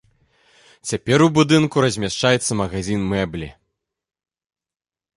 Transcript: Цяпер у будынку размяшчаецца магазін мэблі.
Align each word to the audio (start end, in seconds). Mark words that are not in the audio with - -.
Цяпер 0.91 1.19
у 1.25 1.27
будынку 1.37 1.85
размяшчаецца 1.87 2.51
магазін 2.65 3.01
мэблі. 3.15 3.55